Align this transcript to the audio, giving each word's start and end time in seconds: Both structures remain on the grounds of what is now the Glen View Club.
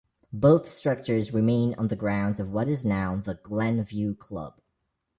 Both 0.33 0.67
structures 0.67 1.31
remain 1.31 1.75
on 1.77 1.89
the 1.89 1.95
grounds 1.95 2.39
of 2.39 2.51
what 2.51 2.67
is 2.67 2.83
now 2.83 3.17
the 3.17 3.35
Glen 3.35 3.83
View 3.83 4.15
Club. 4.15 4.59